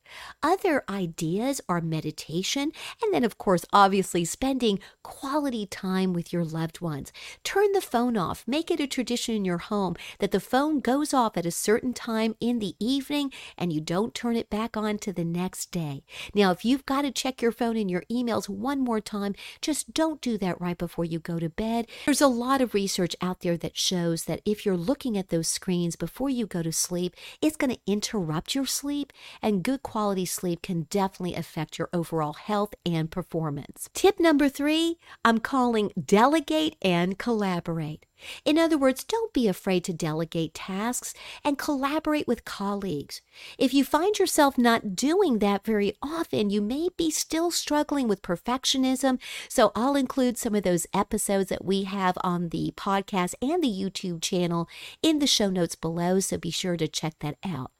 Other 0.44 0.84
ideas 0.89 1.62
are 1.70 1.82
meditation, 1.82 2.72
and 3.01 3.13
then, 3.13 3.24
of 3.24 3.38
course, 3.38 3.65
obviously 3.72 4.25
spending 4.25 4.80
quality 5.03 5.65
time 5.65 6.13
with 6.13 6.34
your 6.34 6.44
loved 6.44 6.82
ones. 6.82 7.12
Turn 7.44 7.72
the 7.74 7.82
phone 7.82 8.18
off. 8.18 8.44
Make 8.48 8.72
it 8.72 8.80
a 8.80 8.88
tradition 8.88 9.36
in 9.36 9.46
your 9.46 9.60
home 9.60 9.96
that 10.20 10.32
the 10.32 10.39
phone 10.39 10.80
goes 10.80 11.13
off 11.13 11.38
at 11.38 11.46
a 11.46 11.51
certain 11.51 11.94
time 11.94 12.36
in 12.39 12.60
the 12.60 12.75
evening 12.80 13.32
and 13.58 13.72
you 13.72 13.82
don't 13.82 14.13
turn 14.13 14.36
it 14.36 14.50
back 14.50 14.75
on 14.75 14.98
to 15.00 15.13
the 15.13 15.24
next 15.24 15.72
day. 15.72 16.03
Now, 16.34 16.51
if 16.51 16.65
you've 16.65 16.86
got 16.86 17.03
to 17.03 17.12
check 17.12 17.41
your 17.41 17.51
phone 17.51 17.77
and 17.77 17.89
your 17.89 18.03
emails 18.12 18.50
one 18.50 18.80
more 18.80 19.01
time, 19.01 19.36
just 19.62 19.94
don't 19.94 20.22
do 20.22 20.38
that 20.39 20.60
right 20.60 20.77
before 20.77 21.06
you 21.06 21.20
go 21.20 21.39
to 21.39 21.50
bed. 21.50 21.88
There's 22.06 22.22
a 22.22 22.27
lot 22.27 22.62
of 22.62 22.74
research 22.74 23.15
out 23.22 23.41
there 23.41 23.58
that 23.58 23.77
shows 23.77 24.25
that 24.25 24.41
if 24.46 24.65
you're 24.65 24.77
looking 24.77 25.18
at 25.18 25.30
those 25.30 25.48
screens 25.48 25.96
before 25.96 26.30
you 26.30 26.46
go 26.46 26.62
to 26.62 26.72
sleep, 26.72 27.15
it's 27.41 27.58
going 27.58 27.74
to 27.74 27.82
interrupt 27.86 28.56
your 28.56 28.65
sleep 28.65 29.13
and 29.41 29.63
good 29.63 29.84
quality 29.84 30.00
quality 30.01 30.25
sleep 30.25 30.63
can 30.63 30.88
definitely 30.89 31.36
affect 31.36 31.77
your 31.77 31.88
overall 31.93 32.34
health 32.34 32.74
and 32.84 33.12
performance. 33.12 33.88
Tip 33.93 34.20
number 34.20 34.50
three 34.50 34.98
I'm 35.24 35.38
calling 35.38 35.91
delegate 36.03 36.75
and 36.81 37.20
collaborate. 37.20 38.08
In 38.46 38.58
other 38.58 38.78
words, 38.78 39.04
don't 39.04 39.34
be 39.34 39.48
afraid 39.48 39.84
to 39.86 39.94
delegate 39.94 40.54
tasks 40.54 41.13
and 41.44 41.58
collaborate 41.58 42.28
with 42.28 42.46
colleagues. 42.46 43.22
If 43.58 43.74
you 43.74 43.84
find 43.84 44.18
yourself 44.18 44.58
not 44.58 44.96
doing 44.96 45.40
that 45.40 45.66
very 45.66 45.94
often, 46.01 46.50
you 46.50 46.62
may 46.62 46.90
be 46.98 47.12
still 47.12 47.51
struggling 47.51 48.08
with 48.08 48.22
perfectionism. 48.22 49.20
So 49.50 49.72
I'll 49.75 49.96
include 49.96 50.38
some 50.38 50.56
of 50.56 50.63
those 50.63 50.88
episodes 50.94 51.50
that 51.50 51.66
we 51.66 51.84
have 51.84 52.18
on 52.24 52.50
the 52.50 52.74
podcast 52.75 53.34
and 53.42 53.63
the 53.63 53.68
YouTube 53.68 54.22
channel 54.22 54.68
in 55.01 55.20
the 55.20 55.28
show 55.28 55.50
notes 55.50 55.75
below. 55.75 56.20
So 56.20 56.38
be 56.38 56.51
sure 56.51 56.78
to 56.78 56.88
check 56.88 57.16
that 57.20 57.38
out. 57.44 57.72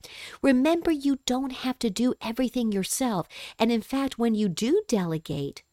Remember, 0.41 0.91
you 0.91 1.19
don't 1.25 1.51
have 1.51 1.79
to 1.79 1.89
do 1.89 2.13
everything 2.21 2.71
yourself. 2.71 3.27
And 3.60 3.71
in 3.71 3.81
fact, 3.81 4.17
when 4.17 4.36
you 4.36 4.50
do 4.50 4.83
delegate, 4.88 5.63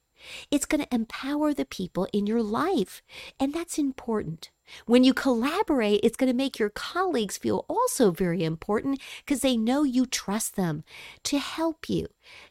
it's 0.51 0.67
going 0.67 0.83
to 0.83 0.95
empower 0.95 1.55
the 1.55 1.65
people 1.65 2.07
in 2.13 2.27
your 2.27 2.43
life. 2.43 3.03
And 3.39 3.53
that's 3.53 3.79
important. 3.79 4.51
When 4.87 5.05
you 5.05 5.15
collaborate, 5.15 6.01
it's 6.03 6.17
going 6.17 6.31
to 6.31 6.37
make 6.37 6.59
your 6.59 6.71
colleagues 6.71 7.39
feel 7.39 7.65
also 7.69 8.11
very 8.11 8.45
important 8.45 9.01
because 9.25 9.41
they 9.41 9.57
know 9.57 9.83
you 9.83 10.07
trust 10.07 10.57
them 10.57 10.85
to 11.25 11.39
help 11.39 11.89
you. 11.89 12.09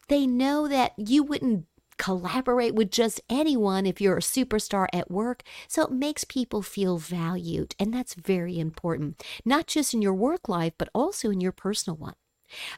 They 0.07 0.25
know 0.25 0.67
that 0.67 0.93
you 0.97 1.23
wouldn't 1.23 1.65
collaborate 1.97 2.75
with 2.75 2.91
just 2.91 3.21
anyone 3.29 3.85
if 3.85 3.99
you're 3.99 4.17
a 4.17 4.21
superstar 4.21 4.87
at 4.93 5.11
work. 5.11 5.43
So 5.67 5.83
it 5.83 5.91
makes 5.91 6.23
people 6.23 6.61
feel 6.61 6.97
valued. 6.97 7.75
And 7.79 7.93
that's 7.93 8.13
very 8.13 8.59
important, 8.59 9.23
not 9.45 9.67
just 9.67 9.93
in 9.93 10.01
your 10.01 10.13
work 10.13 10.47
life, 10.47 10.73
but 10.77 10.89
also 10.93 11.29
in 11.29 11.41
your 11.41 11.51
personal 11.51 11.97
one. 11.97 12.15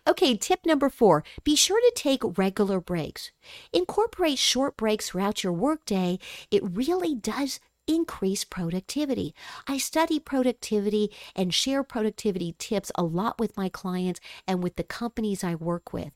Okay, 0.07 0.35
tip 0.35 0.65
number 0.65 0.89
four 0.89 1.23
be 1.43 1.55
sure 1.55 1.79
to 1.79 1.91
take 1.95 2.37
regular 2.37 2.79
breaks. 2.79 3.31
Incorporate 3.71 4.39
short 4.39 4.77
breaks 4.77 5.09
throughout 5.09 5.43
your 5.43 5.53
workday. 5.53 6.19
It 6.51 6.63
really 6.63 7.15
does 7.15 7.59
increase 7.89 8.43
productivity. 8.43 9.33
I 9.67 9.79
study 9.79 10.19
productivity 10.19 11.11
and 11.35 11.53
share 11.53 11.83
productivity 11.83 12.55
tips 12.59 12.91
a 12.95 13.03
lot 13.03 13.39
with 13.39 13.57
my 13.57 13.67
clients 13.67 14.19
and 14.47 14.61
with 14.61 14.75
the 14.75 14.83
companies 14.83 15.43
I 15.43 15.55
work 15.55 15.91
with. 15.91 16.11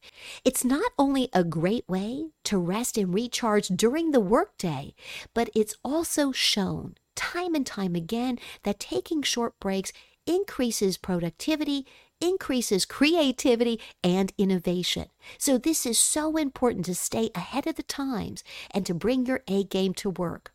It's 0.45 0.63
not 0.63 0.91
only 0.99 1.29
a 1.33 1.43
great 1.43 1.89
way 1.89 2.27
to 2.43 2.59
rest 2.59 2.97
and 2.97 3.13
recharge 3.13 3.69
during 3.69 4.11
the 4.11 4.19
workday, 4.19 4.93
but 5.33 5.49
it's 5.55 5.75
also 5.83 6.31
shown 6.31 6.95
time 7.15 7.55
and 7.55 7.65
time 7.65 7.95
again 7.95 8.37
that 8.63 8.79
taking 8.79 9.23
short 9.23 9.59
breaks 9.59 9.91
increases 10.25 10.97
productivity, 10.97 11.85
increases 12.21 12.85
creativity 12.85 13.79
and 14.03 14.33
innovation. 14.37 15.07
So, 15.37 15.57
this 15.57 15.85
is 15.85 15.99
so 15.99 16.37
important 16.37 16.85
to 16.85 16.95
stay 16.95 17.29
ahead 17.35 17.67
of 17.67 17.75
the 17.75 17.83
times 17.83 18.43
and 18.71 18.85
to 18.85 18.93
bring 18.93 19.25
your 19.25 19.41
A 19.47 19.63
game 19.63 19.93
to 19.95 20.09
work. 20.09 20.51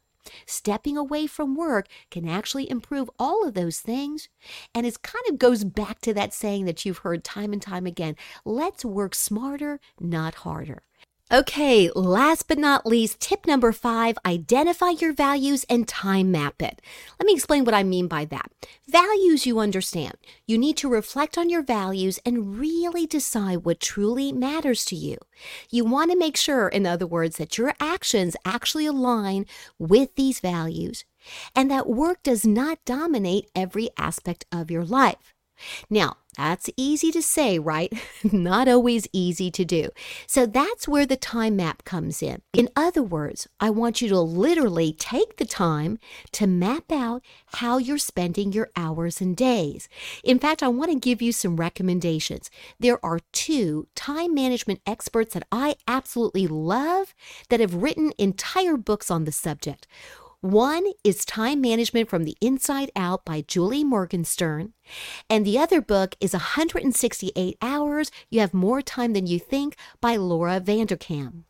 Stepping 0.46 0.96
away 0.96 1.26
from 1.26 1.54
work 1.54 1.88
can 2.10 2.28
actually 2.28 2.70
improve 2.70 3.10
all 3.18 3.46
of 3.46 3.54
those 3.54 3.80
things. 3.80 4.28
And 4.74 4.86
it 4.86 5.02
kind 5.02 5.24
of 5.28 5.38
goes 5.38 5.64
back 5.64 6.00
to 6.02 6.14
that 6.14 6.34
saying 6.34 6.64
that 6.66 6.84
you've 6.84 6.98
heard 6.98 7.24
time 7.24 7.52
and 7.52 7.62
time 7.62 7.86
again 7.86 8.16
let's 8.44 8.84
work 8.84 9.14
smarter, 9.14 9.80
not 10.00 10.36
harder. 10.36 10.82
Okay, 11.30 11.90
last 11.94 12.48
but 12.48 12.56
not 12.56 12.86
least, 12.86 13.20
tip 13.20 13.46
number 13.46 13.70
five 13.70 14.16
identify 14.24 14.88
your 14.88 15.12
values 15.12 15.66
and 15.68 15.86
time 15.86 16.30
map 16.30 16.62
it. 16.62 16.80
Let 17.20 17.26
me 17.26 17.34
explain 17.34 17.66
what 17.66 17.74
I 17.74 17.82
mean 17.82 18.08
by 18.08 18.24
that. 18.24 18.50
Values 18.88 19.44
you 19.44 19.58
understand. 19.58 20.14
You 20.46 20.56
need 20.56 20.78
to 20.78 20.88
reflect 20.88 21.36
on 21.36 21.50
your 21.50 21.62
values 21.62 22.18
and 22.24 22.58
really 22.58 23.06
decide 23.06 23.66
what 23.66 23.78
truly 23.78 24.32
matters 24.32 24.86
to 24.86 24.96
you. 24.96 25.18
You 25.68 25.84
want 25.84 26.10
to 26.10 26.18
make 26.18 26.38
sure, 26.38 26.66
in 26.66 26.86
other 26.86 27.06
words, 27.06 27.36
that 27.36 27.58
your 27.58 27.74
actions 27.78 28.34
actually 28.46 28.86
align 28.86 29.44
with 29.78 30.14
these 30.14 30.40
values 30.40 31.04
and 31.54 31.70
that 31.70 31.90
work 31.90 32.22
does 32.22 32.46
not 32.46 32.82
dominate 32.86 33.50
every 33.54 33.90
aspect 33.98 34.46
of 34.50 34.70
your 34.70 34.84
life. 34.84 35.34
Now, 35.90 36.16
that's 36.38 36.70
easy 36.76 37.10
to 37.10 37.20
say, 37.20 37.58
right? 37.58 37.92
Not 38.32 38.68
always 38.68 39.08
easy 39.12 39.50
to 39.50 39.64
do. 39.64 39.90
So 40.28 40.46
that's 40.46 40.86
where 40.86 41.04
the 41.04 41.16
time 41.16 41.56
map 41.56 41.84
comes 41.84 42.22
in. 42.22 42.42
In 42.52 42.68
other 42.76 43.02
words, 43.02 43.48
I 43.58 43.70
want 43.70 44.00
you 44.00 44.08
to 44.10 44.20
literally 44.20 44.92
take 44.92 45.36
the 45.36 45.44
time 45.44 45.98
to 46.32 46.46
map 46.46 46.92
out 46.92 47.22
how 47.54 47.78
you're 47.78 47.98
spending 47.98 48.52
your 48.52 48.70
hours 48.76 49.20
and 49.20 49.36
days. 49.36 49.88
In 50.22 50.38
fact, 50.38 50.62
I 50.62 50.68
want 50.68 50.92
to 50.92 50.98
give 50.98 51.20
you 51.20 51.32
some 51.32 51.56
recommendations. 51.56 52.50
There 52.78 53.04
are 53.04 53.18
two 53.32 53.88
time 53.96 54.32
management 54.32 54.80
experts 54.86 55.34
that 55.34 55.46
I 55.50 55.74
absolutely 55.88 56.46
love 56.46 57.14
that 57.48 57.58
have 57.58 57.74
written 57.74 58.12
entire 58.16 58.76
books 58.76 59.10
on 59.10 59.24
the 59.24 59.32
subject. 59.32 59.88
One 60.40 60.92
is 61.02 61.24
Time 61.24 61.60
Management 61.60 62.08
from 62.08 62.22
the 62.22 62.36
Inside 62.40 62.92
Out 62.94 63.24
by 63.24 63.40
Julie 63.40 63.82
Morgenstern. 63.82 64.72
And 65.28 65.44
the 65.44 65.58
other 65.58 65.80
book 65.80 66.14
is 66.20 66.32
168 66.32 67.58
Hours 67.60 68.12
You 68.30 68.38
Have 68.38 68.54
More 68.54 68.80
Time 68.80 69.14
Than 69.14 69.26
You 69.26 69.40
Think 69.40 69.74
by 70.00 70.14
Laura 70.14 70.60
Vanderkam. 70.60 71.42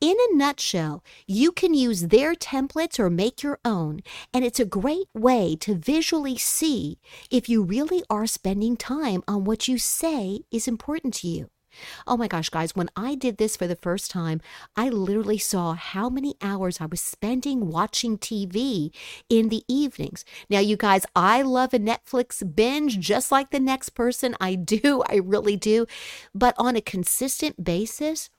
In 0.00 0.16
a 0.16 0.36
nutshell, 0.36 1.02
you 1.26 1.50
can 1.50 1.74
use 1.74 2.02
their 2.02 2.36
templates 2.36 3.00
or 3.00 3.10
make 3.10 3.42
your 3.42 3.58
own, 3.64 4.00
and 4.32 4.44
it's 4.44 4.60
a 4.60 4.64
great 4.64 5.08
way 5.12 5.56
to 5.56 5.74
visually 5.74 6.38
see 6.38 7.00
if 7.32 7.48
you 7.48 7.64
really 7.64 8.04
are 8.08 8.28
spending 8.28 8.76
time 8.76 9.24
on 9.26 9.42
what 9.42 9.66
you 9.66 9.76
say 9.76 10.42
is 10.52 10.68
important 10.68 11.14
to 11.14 11.26
you. 11.26 11.50
Oh 12.06 12.16
my 12.16 12.28
gosh, 12.28 12.48
guys, 12.48 12.74
when 12.74 12.88
I 12.96 13.14
did 13.14 13.36
this 13.36 13.56
for 13.56 13.66
the 13.66 13.76
first 13.76 14.10
time, 14.10 14.40
I 14.76 14.88
literally 14.88 15.38
saw 15.38 15.74
how 15.74 16.08
many 16.08 16.34
hours 16.42 16.80
I 16.80 16.86
was 16.86 17.00
spending 17.00 17.68
watching 17.68 18.18
TV 18.18 18.94
in 19.28 19.48
the 19.48 19.64
evenings. 19.68 20.24
Now, 20.48 20.60
you 20.60 20.76
guys, 20.76 21.06
I 21.14 21.42
love 21.42 21.74
a 21.74 21.78
Netflix 21.78 22.42
binge 22.54 22.98
just 22.98 23.30
like 23.30 23.50
the 23.50 23.60
next 23.60 23.90
person. 23.90 24.36
I 24.40 24.54
do, 24.54 25.02
I 25.08 25.16
really 25.16 25.56
do. 25.56 25.86
But 26.34 26.54
on 26.58 26.76
a 26.76 26.80
consistent 26.80 27.62
basis, 27.64 28.30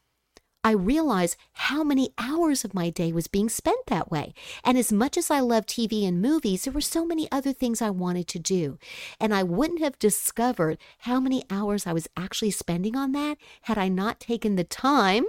I 0.64 0.72
realized 0.72 1.38
how 1.54 1.84
many 1.84 2.14
hours 2.18 2.64
of 2.64 2.74
my 2.74 2.90
day 2.90 3.12
was 3.12 3.28
being 3.28 3.50
spent 3.50 3.88
that 3.88 4.12
way. 4.12 4.34
And 4.64 4.78
as 4.78 4.92
much 4.92 5.18
as 5.18 5.32
I 5.32 5.40
love 5.40 5.66
TV 5.66 6.08
and 6.08 6.22
movies, 6.22 6.64
there 6.64 6.74
were 6.74 6.82
so 6.82 7.04
many 7.04 7.28
other 7.32 7.52
things 7.52 7.82
I 7.82 7.90
wanted 7.90 8.28
to 8.30 8.40
do. 8.40 8.78
And 9.20 9.34
I 9.34 9.42
wouldn't 9.42 9.82
have 9.82 9.98
discovered 9.98 10.78
how 11.00 11.20
many 11.20 11.44
hours 11.50 11.88
I 11.88 11.94
was 11.94 12.08
actually 12.16 12.52
spending 12.52 12.96
on 12.96 13.12
that 13.14 13.38
had 13.64 13.78
I 13.78 13.88
not 13.88 14.20
taken 14.20 14.56
the 14.56 14.64
time, 14.64 15.26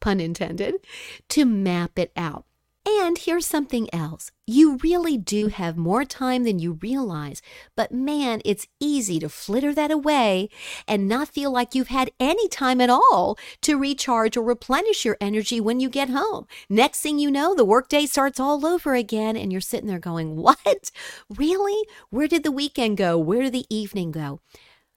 pun 0.00 0.18
intended, 0.18 0.74
to 1.28 1.44
map 1.44 1.98
it 1.98 2.12
out. 2.16 2.44
And 2.86 3.16
here's 3.16 3.46
something 3.46 3.88
else. 3.94 4.30
You 4.46 4.76
really 4.82 5.16
do 5.16 5.48
have 5.48 5.76
more 5.76 6.04
time 6.04 6.44
than 6.44 6.58
you 6.58 6.74
realize, 6.82 7.40
but 7.74 7.92
man, 7.92 8.42
it's 8.44 8.66
easy 8.78 9.18
to 9.20 9.30
flitter 9.30 9.72
that 9.72 9.90
away 9.90 10.50
and 10.86 11.08
not 11.08 11.28
feel 11.28 11.50
like 11.50 11.74
you've 11.74 11.88
had 11.88 12.10
any 12.20 12.46
time 12.48 12.82
at 12.82 12.90
all 12.90 13.38
to 13.62 13.78
recharge 13.78 14.36
or 14.36 14.44
replenish 14.44 15.02
your 15.02 15.16
energy 15.18 15.62
when 15.62 15.80
you 15.80 15.88
get 15.88 16.10
home. 16.10 16.46
Next 16.68 17.00
thing 17.00 17.18
you 17.18 17.30
know, 17.30 17.54
the 17.54 17.64
workday 17.64 18.04
starts 18.04 18.38
all 18.38 18.66
over 18.66 18.94
again 18.94 19.34
and 19.34 19.50
you're 19.50 19.62
sitting 19.62 19.88
there 19.88 19.98
going, 19.98 20.36
What? 20.36 20.90
Really? 21.34 21.88
Where 22.10 22.28
did 22.28 22.42
the 22.42 22.52
weekend 22.52 22.98
go? 22.98 23.16
Where 23.16 23.42
did 23.42 23.54
the 23.54 23.66
evening 23.74 24.10
go? 24.10 24.40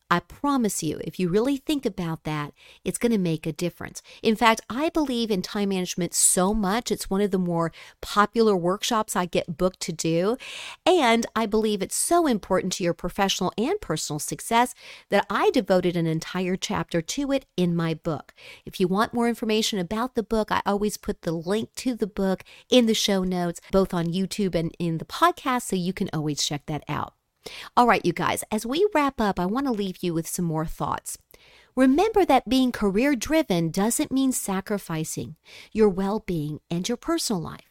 I 0.09 0.21
promise 0.21 0.81
you, 0.81 1.01
if 1.03 1.19
you 1.19 1.27
really 1.27 1.57
think 1.57 1.85
about 1.85 2.23
that, 2.23 2.53
it's 2.85 2.97
going 2.97 3.11
to 3.11 3.17
make 3.17 3.45
a 3.45 3.51
difference. 3.51 4.01
In 4.23 4.37
fact, 4.37 4.61
I 4.69 4.89
believe 4.89 5.29
in 5.29 5.41
time 5.41 5.69
management 5.69 6.13
so 6.13 6.53
much. 6.53 6.91
It's 6.91 7.09
one 7.09 7.19
of 7.19 7.31
the 7.31 7.37
more 7.37 7.73
popular 8.01 8.55
workshops 8.55 9.17
I 9.17 9.25
get 9.25 9.57
booked 9.57 9.81
to 9.81 9.91
do. 9.91 10.37
And 10.85 11.25
I 11.35 11.45
believe 11.45 11.81
it's 11.81 11.95
so 11.95 12.25
important 12.25 12.71
to 12.73 12.85
your 12.85 12.93
professional 12.93 13.51
and 13.57 13.79
personal 13.81 14.19
success 14.19 14.73
that 15.09 15.25
I 15.29 15.51
devoted 15.51 15.97
an 15.97 16.07
entire 16.07 16.55
chapter 16.55 17.01
to 17.01 17.31
it 17.33 17.45
in 17.57 17.75
my 17.75 17.93
book. 17.93 18.33
If 18.65 18.79
you 18.79 18.87
want 18.87 19.13
more 19.13 19.27
information 19.27 19.77
about 19.77 20.15
the 20.15 20.23
book, 20.23 20.51
I 20.53 20.61
always 20.65 20.95
put 20.95 21.23
the 21.23 21.33
link 21.33 21.75
to 21.75 21.95
the 21.95 22.07
book 22.07 22.43
in 22.69 22.85
the 22.85 22.93
show 22.93 23.25
notes, 23.25 23.59
both 23.71 23.93
on 23.93 24.05
YouTube 24.05 24.55
and 24.55 24.73
in 24.79 24.99
the 24.99 25.05
podcast, 25.05 25.63
so 25.63 25.75
you 25.75 25.91
can 25.91 26.09
always 26.13 26.45
check 26.45 26.65
that 26.67 26.85
out. 26.87 27.16
All 27.75 27.87
right, 27.87 28.05
you 28.05 28.13
guys, 28.13 28.43
as 28.51 28.65
we 28.65 28.87
wrap 28.93 29.19
up, 29.19 29.39
I 29.39 29.45
want 29.45 29.65
to 29.67 29.71
leave 29.71 29.97
you 30.01 30.13
with 30.13 30.27
some 30.27 30.45
more 30.45 30.65
thoughts. 30.65 31.17
Remember 31.75 32.25
that 32.25 32.49
being 32.49 32.71
career 32.71 33.15
driven 33.15 33.69
doesn't 33.69 34.11
mean 34.11 34.31
sacrificing 34.31 35.35
your 35.71 35.89
well 35.89 36.23
being 36.25 36.59
and 36.71 36.87
your 36.89 36.97
personal 36.97 37.41
life. 37.41 37.66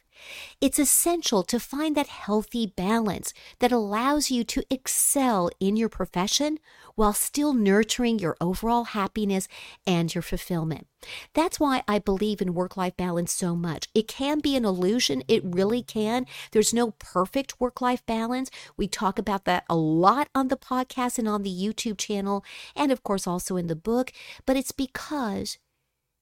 It's 0.60 0.78
essential 0.78 1.42
to 1.44 1.60
find 1.60 1.96
that 1.96 2.08
healthy 2.08 2.66
balance 2.66 3.32
that 3.58 3.72
allows 3.72 4.30
you 4.30 4.44
to 4.44 4.64
excel 4.70 5.50
in 5.60 5.76
your 5.76 5.88
profession 5.88 6.58
while 6.94 7.12
still 7.12 7.52
nurturing 7.52 8.18
your 8.18 8.36
overall 8.40 8.84
happiness 8.84 9.48
and 9.86 10.14
your 10.14 10.22
fulfillment. 10.22 10.86
That's 11.34 11.60
why 11.60 11.82
I 11.86 11.98
believe 11.98 12.40
in 12.40 12.54
work 12.54 12.76
life 12.76 12.96
balance 12.96 13.32
so 13.32 13.54
much. 13.54 13.88
It 13.94 14.08
can 14.08 14.40
be 14.40 14.56
an 14.56 14.64
illusion, 14.64 15.22
it 15.28 15.42
really 15.44 15.82
can. 15.82 16.26
There's 16.52 16.74
no 16.74 16.92
perfect 16.92 17.60
work 17.60 17.80
life 17.80 18.04
balance. 18.06 18.50
We 18.76 18.88
talk 18.88 19.18
about 19.18 19.44
that 19.44 19.64
a 19.68 19.76
lot 19.76 20.28
on 20.34 20.48
the 20.48 20.56
podcast 20.56 21.18
and 21.18 21.28
on 21.28 21.42
the 21.42 21.50
YouTube 21.50 21.98
channel, 21.98 22.44
and 22.74 22.90
of 22.90 23.02
course 23.02 23.26
also 23.26 23.56
in 23.56 23.66
the 23.66 23.76
book, 23.76 24.12
but 24.46 24.56
it's 24.56 24.72
because 24.72 25.58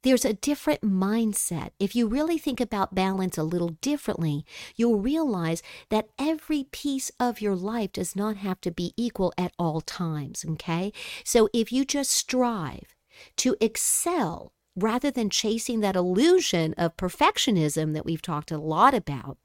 there's 0.04 0.24
a 0.24 0.34
different 0.34 0.82
mindset. 0.82 1.70
If 1.80 1.96
you 1.96 2.06
really 2.06 2.38
think 2.38 2.60
about 2.60 2.94
balance 2.94 3.36
a 3.36 3.42
little 3.42 3.70
differently, 3.80 4.44
you'll 4.76 5.00
realize 5.00 5.62
that 5.88 6.08
every 6.18 6.64
piece 6.70 7.10
of 7.18 7.40
your 7.40 7.56
life 7.56 7.92
does 7.92 8.14
not 8.14 8.36
have 8.36 8.60
to 8.60 8.70
be 8.70 8.92
equal 8.96 9.32
at 9.36 9.52
all 9.58 9.80
times. 9.80 10.44
Okay. 10.48 10.92
So 11.24 11.48
if 11.52 11.72
you 11.72 11.84
just 11.84 12.10
strive 12.10 12.94
to 13.38 13.56
excel 13.60 14.52
rather 14.76 15.10
than 15.10 15.30
chasing 15.30 15.80
that 15.80 15.96
illusion 15.96 16.74
of 16.76 16.96
perfectionism 16.96 17.94
that 17.94 18.04
we've 18.04 18.22
talked 18.22 18.50
a 18.50 18.58
lot 18.58 18.92
about, 18.92 19.38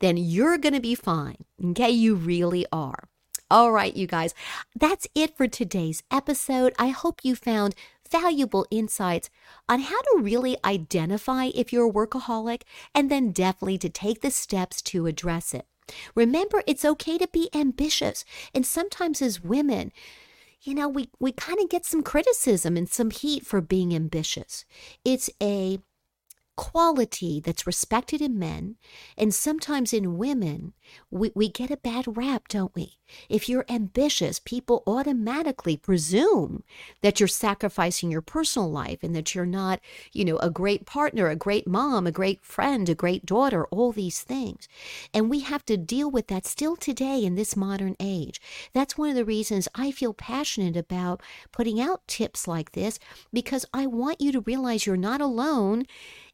then 0.00 0.16
you're 0.16 0.58
going 0.58 0.74
to 0.74 0.80
be 0.80 0.94
fine. 0.94 1.44
Okay. 1.62 1.90
You 1.90 2.14
really 2.14 2.64
are. 2.70 3.08
All 3.50 3.72
right, 3.72 3.94
you 3.94 4.06
guys, 4.06 4.34
that's 4.74 5.06
it 5.14 5.36
for 5.36 5.46
today's 5.46 6.02
episode. 6.10 6.72
I 6.78 6.88
hope 6.88 7.20
you 7.22 7.36
found 7.36 7.74
valuable 8.10 8.66
insights 8.70 9.30
on 9.68 9.80
how 9.80 10.00
to 10.00 10.20
really 10.20 10.56
identify 10.64 11.46
if 11.54 11.72
you're 11.72 11.88
a 11.88 11.92
workaholic 11.92 12.62
and 12.94 13.10
then 13.10 13.32
definitely 13.32 13.78
to 13.78 13.88
take 13.88 14.20
the 14.20 14.30
steps 14.30 14.82
to 14.82 15.06
address 15.06 15.54
it. 15.54 15.66
Remember, 16.14 16.62
it's 16.66 16.84
okay 16.84 17.18
to 17.18 17.28
be 17.28 17.50
ambitious. 17.54 18.24
And 18.54 18.64
sometimes 18.66 19.20
as 19.20 19.42
women, 19.42 19.92
you 20.62 20.74
know, 20.74 20.88
we, 20.88 21.10
we 21.20 21.32
kind 21.32 21.60
of 21.60 21.68
get 21.68 21.84
some 21.84 22.02
criticism 22.02 22.76
and 22.76 22.88
some 22.88 23.10
heat 23.10 23.46
for 23.46 23.60
being 23.60 23.94
ambitious. 23.94 24.64
It's 25.04 25.28
a 25.42 25.78
quality 26.56 27.40
that's 27.40 27.66
respected 27.66 28.20
in 28.20 28.38
men 28.38 28.76
and 29.16 29.34
sometimes 29.34 29.92
in 29.92 30.18
women, 30.18 30.72
we, 31.10 31.32
we 31.34 31.48
get 31.48 31.70
a 31.70 31.76
bad 31.76 32.16
rap, 32.16 32.48
don't 32.48 32.74
we? 32.74 32.98
If 33.28 33.48
you're 33.48 33.66
ambitious, 33.68 34.38
people 34.38 34.82
automatically 34.86 35.76
presume 35.76 36.62
that 37.02 37.20
you're 37.20 37.28
sacrificing 37.28 38.10
your 38.10 38.22
personal 38.22 38.70
life 38.70 39.02
and 39.02 39.14
that 39.14 39.34
you're 39.34 39.46
not, 39.46 39.80
you 40.12 40.24
know, 40.24 40.38
a 40.38 40.50
great 40.50 40.86
partner, 40.86 41.28
a 41.28 41.36
great 41.36 41.66
mom, 41.66 42.06
a 42.06 42.12
great 42.12 42.44
friend, 42.44 42.88
a 42.88 42.94
great 42.94 43.26
daughter, 43.26 43.66
all 43.66 43.92
these 43.92 44.22
things. 44.22 44.68
And 45.12 45.30
we 45.30 45.40
have 45.40 45.64
to 45.66 45.76
deal 45.76 46.10
with 46.10 46.28
that 46.28 46.46
still 46.46 46.76
today 46.76 47.24
in 47.24 47.34
this 47.34 47.56
modern 47.56 47.96
age. 48.00 48.40
That's 48.72 48.98
one 48.98 49.10
of 49.10 49.16
the 49.16 49.24
reasons 49.24 49.68
I 49.74 49.90
feel 49.90 50.14
passionate 50.14 50.76
about 50.76 51.22
putting 51.52 51.80
out 51.80 52.06
tips 52.08 52.48
like 52.48 52.72
this 52.72 52.98
because 53.32 53.66
I 53.72 53.86
want 53.86 54.20
you 54.20 54.32
to 54.32 54.40
realize 54.40 54.86
you're 54.86 54.96
not 54.96 55.20
alone 55.20 55.84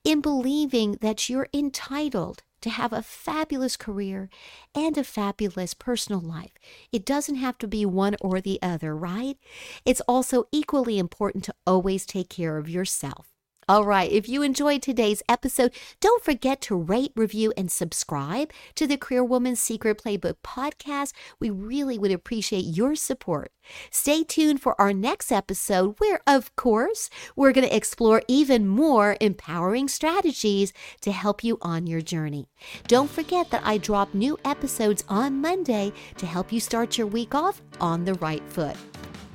in 0.05 0.21
believing 0.21 0.99
that 1.01 1.29
you're 1.29 1.49
entitled 1.53 2.43
to 2.63 2.71
have 2.71 2.93
a 2.93 3.03
fabulous 3.03 3.77
career 3.77 4.29
and 4.75 4.99
a 4.99 5.05
fabulous 5.05 5.75
personal 5.75 6.21
life. 6.21 6.53
It 6.93 7.07
doesn't 7.07 7.37
have 7.37 7.59
to 7.59 7.69
be 7.69 7.87
one 7.87 8.17
or 8.21 8.41
the 8.41 8.59
other, 8.63 8.95
right? 8.95 9.39
It's 9.85 10.03
also 10.03 10.45
equally 10.53 10.99
important 10.99 11.45
to 11.45 11.55
always 11.67 12.05
take 12.05 12.29
care 12.29 12.59
of 12.59 12.69
yourself. 12.69 13.30
All 13.70 13.85
right, 13.85 14.11
if 14.11 14.28
you 14.28 14.42
enjoyed 14.42 14.83
today's 14.83 15.22
episode, 15.28 15.72
don't 16.00 16.24
forget 16.24 16.61
to 16.62 16.74
rate, 16.74 17.12
review, 17.14 17.52
and 17.56 17.70
subscribe 17.70 18.50
to 18.74 18.85
the 18.85 18.96
Career 18.96 19.22
Woman's 19.22 19.61
Secret 19.61 20.02
Playbook 20.02 20.38
podcast. 20.42 21.12
We 21.38 21.50
really 21.50 21.96
would 21.96 22.11
appreciate 22.11 22.64
your 22.64 22.96
support. 22.96 23.52
Stay 23.92 24.24
tuned 24.24 24.61
for 24.61 24.74
our 24.80 24.92
next 24.92 25.30
episode, 25.30 25.94
where, 25.98 26.20
of 26.26 26.56
course, 26.56 27.11
we're 27.37 27.52
going 27.52 27.68
to 27.68 27.76
explore 27.76 28.22
even 28.26 28.66
more 28.66 29.16
empowering 29.20 29.87
strategies 29.87 30.72
to 31.02 31.12
help 31.12 31.44
you 31.44 31.56
on 31.62 31.87
your 31.87 32.00
journey. 32.00 32.48
Don't 32.88 33.09
forget 33.09 33.50
that 33.50 33.62
I 33.64 33.78
drop 33.78 34.14
new 34.14 34.37
episodes 34.44 35.04
on 35.09 35.40
Monday 35.40 35.92
to 36.16 36.26
help 36.26 36.50
you 36.50 36.59
start 36.59 36.98
your 36.98 37.06
week 37.06 37.37
off 37.37 37.62
on 37.80 38.04
the 38.04 38.14
right 38.14 38.42
foot. 38.48 38.76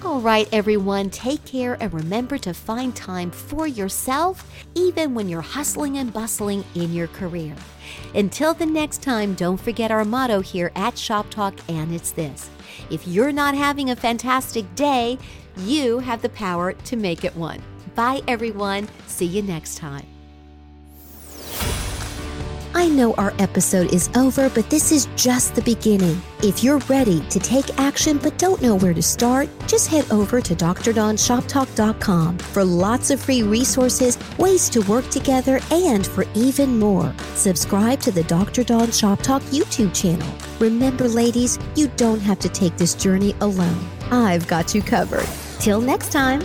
All 0.06 0.22
right, 0.22 0.48
everyone, 0.52 1.10
take 1.10 1.44
care 1.46 1.78
and 1.82 1.92
remember 1.92 2.38
to 2.38 2.54
find 2.54 2.96
time 2.96 3.32
for 3.32 3.66
yourself, 3.66 4.48
even 4.76 5.16
when 5.16 5.28
you're 5.28 5.42
hustling 5.42 5.98
and 5.98 6.14
bustling 6.14 6.64
in 6.76 6.94
your 6.94 7.08
career. 7.08 7.56
Until 8.14 8.54
the 8.54 8.68
next 8.68 9.02
time, 9.02 9.34
don't 9.34 9.60
forget 9.60 9.90
our 9.90 10.06
motto 10.06 10.42
here 10.42 10.72
at 10.76 10.96
Shop 10.96 11.28
Talk, 11.32 11.56
and 11.68 11.92
it's 11.92 12.12
this 12.12 12.52
If 12.92 13.08
you're 13.08 13.32
not 13.32 13.56
having 13.56 13.90
a 13.90 13.96
fantastic 13.96 14.74
day, 14.76 15.18
you 15.58 15.98
have 15.98 16.22
the 16.22 16.30
power 16.30 16.74
to 16.74 16.96
make 16.96 17.26
it 17.26 17.36
one. 17.36 17.62
Bye, 17.96 18.22
everyone. 18.28 18.88
See 19.08 19.26
you 19.26 19.42
next 19.42 19.78
time. 19.78 20.15
I 22.78 22.90
know 22.90 23.14
our 23.14 23.34
episode 23.40 23.94
is 23.94 24.10
over, 24.18 24.50
but 24.50 24.70
this 24.70 24.92
is 24.92 25.08
just 25.16 25.56
the 25.56 25.62
beginning. 25.62 26.22
If 26.44 26.62
you're 26.62 26.80
ready 26.90 27.22
to 27.30 27.40
take 27.40 27.80
action 27.80 28.18
but 28.18 28.38
don't 28.38 28.62
know 28.62 28.76
where 28.76 28.94
to 28.94 29.02
start, 29.02 29.48
just 29.66 29.88
head 29.88 30.06
over 30.12 30.42
to 30.42 30.54
drdawnshoptalk.com 30.54 32.38
for 32.38 32.66
lots 32.66 33.12
of 33.12 33.22
free 33.22 33.44
resources, 33.44 34.20
ways 34.38 34.70
to 34.72 34.82
work 34.82 35.08
together, 35.10 35.62
and 35.72 36.06
for 36.06 36.26
even 36.36 36.78
more. 36.78 37.14
Subscribe 37.36 38.02
to 38.02 38.12
the 38.12 38.24
Dr. 38.26 38.66
Dawn 38.66 38.92
Shop 38.92 39.22
Talk 39.22 39.42
YouTube 39.44 39.96
channel. 39.96 40.28
Remember, 40.60 41.08
ladies, 41.08 41.58
you 41.78 41.88
don't 41.96 42.20
have 42.20 42.40
to 42.40 42.50
take 42.50 42.76
this 42.76 42.94
journey 42.94 43.34
alone. 43.40 43.88
I've 44.12 44.48
got 44.48 44.76
you 44.76 44.82
covered. 44.82 45.28
Till 45.60 45.80
next 45.80 46.12
time. 46.12 46.42